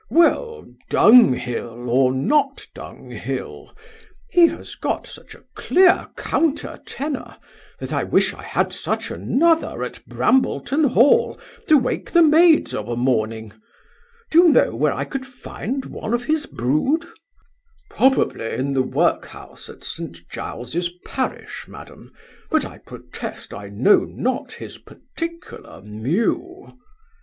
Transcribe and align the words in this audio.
'Well, 0.09 0.65
dunghill, 0.89 1.87
or 1.87 2.11
not 2.11 2.65
dunghill, 2.73 3.77
he 4.31 4.47
has 4.47 4.73
got 4.73 5.05
such 5.05 5.35
a 5.35 5.43
clear 5.53 6.07
counter 6.17 6.79
tenor, 6.87 7.37
that 7.79 7.93
I 7.93 8.03
wish 8.03 8.33
I 8.33 8.41
had 8.41 8.73
such 8.73 9.11
another 9.11 9.83
at 9.83 10.03
Brambleton 10.09 10.85
hall, 10.85 11.39
to 11.67 11.77
wake 11.77 12.09
the 12.09 12.23
maids 12.23 12.73
of 12.73 12.87
a 12.87 12.95
morning. 12.95 13.53
Do 14.31 14.39
you 14.39 14.49
know 14.49 14.75
where 14.75 14.91
I 14.95 15.03
could 15.05 15.27
find 15.27 15.85
one 15.85 16.15
of 16.15 16.25
his 16.25 16.47
brood?' 16.47 17.05
'Probably 17.91 18.53
in 18.53 18.73
the 18.73 18.81
work 18.81 19.27
house 19.27 19.69
at 19.69 19.83
St 19.83 20.27
Giles's 20.29 20.89
parish, 21.05 21.67
madam; 21.67 22.11
but 22.49 22.65
I 22.65 22.79
protest 22.79 23.53
I 23.53 23.69
know 23.69 23.99
not 23.99 24.53
his 24.53 24.79
particular 24.79 25.79
mew! 25.83 26.75